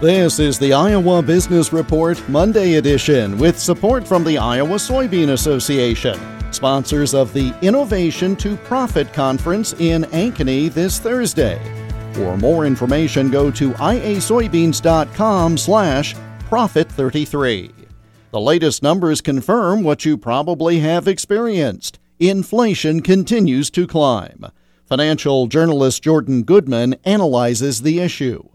This 0.00 0.40
is 0.40 0.58
the 0.58 0.74
Iowa 0.74 1.22
Business 1.22 1.72
Report 1.72 2.22
Monday 2.28 2.74
edition 2.74 3.38
with 3.38 3.58
support 3.58 4.06
from 4.06 4.24
the 4.24 4.36
Iowa 4.36 4.74
Soybean 4.74 5.30
Association, 5.30 6.20
sponsors 6.52 7.14
of 7.14 7.32
the 7.32 7.54
Innovation 7.62 8.36
to 8.36 8.58
Profit 8.58 9.10
Conference 9.14 9.72
in 9.78 10.02
Ankeny 10.12 10.70
this 10.70 10.98
Thursday. 10.98 11.58
For 12.12 12.36
more 12.36 12.66
information, 12.66 13.30
go 13.30 13.50
to 13.52 13.70
iasoybeans.com 13.70 15.56
slash 15.56 16.14
profit33. 16.40 17.72
The 18.32 18.40
latest 18.40 18.82
numbers 18.82 19.22
confirm 19.22 19.82
what 19.82 20.04
you 20.04 20.18
probably 20.18 20.80
have 20.80 21.08
experienced. 21.08 21.98
Inflation 22.20 23.00
continues 23.00 23.70
to 23.70 23.86
climb. 23.86 24.44
Financial 24.84 25.46
journalist 25.46 26.02
Jordan 26.02 26.42
Goodman 26.42 26.96
analyzes 27.06 27.80
the 27.80 28.00
issue 28.00 28.46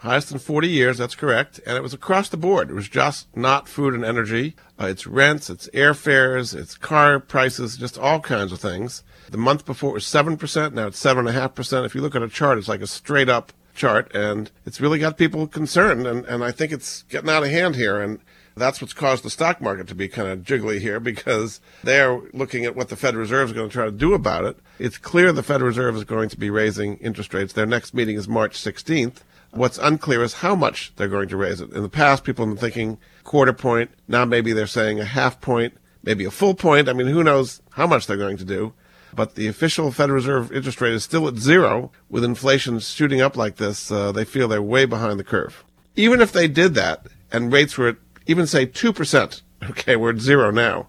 highest 0.00 0.32
in 0.32 0.38
40 0.38 0.68
years, 0.68 0.98
that's 0.98 1.14
correct. 1.14 1.60
And 1.66 1.76
it 1.76 1.82
was 1.82 1.94
across 1.94 2.28
the 2.28 2.36
board. 2.36 2.70
It 2.70 2.74
was 2.74 2.88
just 2.88 3.34
not 3.36 3.68
food 3.68 3.94
and 3.94 4.04
energy. 4.04 4.56
Uh, 4.80 4.86
it's 4.86 5.06
rents, 5.06 5.50
it's 5.50 5.68
airfares, 5.68 6.54
it's 6.54 6.76
car 6.76 7.18
prices, 7.20 7.76
just 7.76 7.98
all 7.98 8.20
kinds 8.20 8.52
of 8.52 8.60
things. 8.60 9.02
The 9.30 9.38
month 9.38 9.66
before 9.66 9.90
it 9.90 9.94
was 9.94 10.04
7%, 10.04 10.72
now 10.72 10.86
it's 10.86 11.02
7.5%. 11.02 11.84
If 11.84 11.94
you 11.94 12.00
look 12.00 12.14
at 12.14 12.22
a 12.22 12.28
chart, 12.28 12.58
it's 12.58 12.68
like 12.68 12.80
a 12.80 12.86
straight 12.86 13.28
up 13.28 13.52
chart, 13.74 14.14
and 14.14 14.50
it's 14.66 14.80
really 14.80 14.98
got 14.98 15.18
people 15.18 15.46
concerned. 15.46 16.06
And, 16.06 16.24
and 16.26 16.44
I 16.44 16.50
think 16.50 16.72
it's 16.72 17.02
getting 17.04 17.30
out 17.30 17.42
of 17.42 17.50
hand 17.50 17.76
here. 17.76 18.00
And 18.00 18.20
that's 18.58 18.80
what's 18.80 18.92
caused 18.92 19.24
the 19.24 19.30
stock 19.30 19.60
market 19.60 19.86
to 19.88 19.94
be 19.94 20.08
kind 20.08 20.28
of 20.28 20.40
jiggly 20.40 20.80
here 20.80 21.00
because 21.00 21.60
they're 21.82 22.20
looking 22.32 22.64
at 22.64 22.76
what 22.76 22.88
the 22.88 22.96
Federal 22.96 23.20
Reserve 23.20 23.48
is 23.48 23.54
going 23.54 23.68
to 23.68 23.72
try 23.72 23.84
to 23.84 23.92
do 23.92 24.14
about 24.14 24.44
it. 24.44 24.58
It's 24.78 24.98
clear 24.98 25.32
the 25.32 25.42
Federal 25.42 25.68
Reserve 25.68 25.96
is 25.96 26.04
going 26.04 26.28
to 26.30 26.38
be 26.38 26.50
raising 26.50 26.96
interest 26.98 27.32
rates. 27.32 27.52
Their 27.52 27.66
next 27.66 27.94
meeting 27.94 28.16
is 28.16 28.28
March 28.28 28.58
16th. 28.58 29.18
What's 29.50 29.78
unclear 29.78 30.22
is 30.22 30.34
how 30.34 30.54
much 30.54 30.92
they're 30.96 31.08
going 31.08 31.28
to 31.28 31.36
raise 31.36 31.60
it. 31.60 31.72
In 31.72 31.82
the 31.82 31.88
past, 31.88 32.24
people 32.24 32.44
have 32.44 32.54
been 32.54 32.60
thinking 32.60 32.98
quarter 33.24 33.52
point. 33.52 33.90
Now 34.06 34.24
maybe 34.24 34.52
they're 34.52 34.66
saying 34.66 35.00
a 35.00 35.04
half 35.04 35.40
point, 35.40 35.74
maybe 36.02 36.24
a 36.24 36.30
full 36.30 36.54
point. 36.54 36.88
I 36.88 36.92
mean, 36.92 37.06
who 37.06 37.24
knows 37.24 37.62
how 37.70 37.86
much 37.86 38.06
they're 38.06 38.16
going 38.16 38.36
to 38.38 38.44
do. 38.44 38.74
But 39.14 39.34
the 39.34 39.46
official 39.46 39.90
Federal 39.90 40.16
Reserve 40.16 40.52
interest 40.52 40.80
rate 40.80 40.92
is 40.92 41.02
still 41.02 41.26
at 41.28 41.36
zero. 41.36 41.90
With 42.10 42.24
inflation 42.24 42.78
shooting 42.78 43.20
up 43.20 43.36
like 43.36 43.56
this, 43.56 43.90
uh, 43.90 44.12
they 44.12 44.24
feel 44.24 44.48
they're 44.48 44.62
way 44.62 44.84
behind 44.84 45.18
the 45.18 45.24
curve. 45.24 45.64
Even 45.96 46.20
if 46.20 46.30
they 46.30 46.46
did 46.46 46.74
that 46.74 47.06
and 47.32 47.52
rates 47.52 47.76
were 47.78 47.88
at 47.88 47.96
even 48.26 48.46
say 48.46 48.66
2%, 48.66 49.42
okay, 49.70 49.96
we're 49.96 50.10
at 50.10 50.20
zero 50.20 50.50
now, 50.50 50.88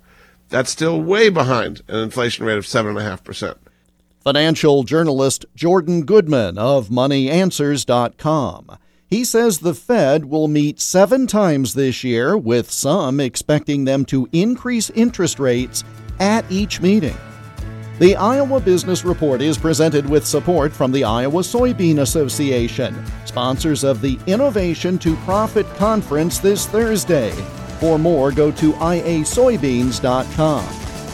that's 0.49 0.69
still 0.69 1.01
way 1.01 1.29
behind 1.29 1.81
an 1.87 1.99
inflation 1.99 2.45
rate 2.45 2.57
of 2.57 2.65
7.5%. 2.65 3.55
Financial 4.19 4.83
journalist 4.83 5.45
Jordan 5.55 6.03
Goodman 6.03 6.57
of 6.57 6.89
MoneyAnswers.com. 6.89 8.77
He 9.07 9.23
says 9.23 9.59
the 9.59 9.73
Fed 9.73 10.25
will 10.25 10.47
meet 10.47 10.79
seven 10.79 11.25
times 11.25 11.73
this 11.73 12.03
year, 12.03 12.37
with 12.37 12.69
some 12.69 13.19
expecting 13.19 13.85
them 13.85 14.05
to 14.05 14.29
increase 14.31 14.91
interest 14.91 15.39
rates 15.39 15.83
at 16.19 16.45
each 16.51 16.81
meeting. 16.81 17.17
The 17.99 18.15
Iowa 18.15 18.59
Business 18.59 19.03
Report 19.03 19.41
is 19.41 19.57
presented 19.57 20.07
with 20.07 20.27
support 20.27 20.71
from 20.71 20.91
the 20.91 21.03
Iowa 21.03 21.41
Soybean 21.41 21.99
Association, 21.99 22.95
sponsors 23.25 23.83
of 23.83 24.01
the 24.01 24.19
Innovation 24.27 24.99
to 24.99 25.15
Profit 25.17 25.65
Conference 25.75 26.37
this 26.37 26.65
Thursday. 26.65 27.31
For 27.79 27.97
more, 27.97 28.31
go 28.31 28.51
to 28.51 28.73
iasoybeans.com. 28.73 30.78